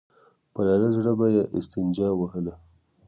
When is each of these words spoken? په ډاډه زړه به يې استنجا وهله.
په 0.53 0.59
ډاډه 0.65 0.89
زړه 0.95 1.11
به 1.19 1.27
يې 1.35 1.43
استنجا 1.57 2.07
وهله. 2.15 2.53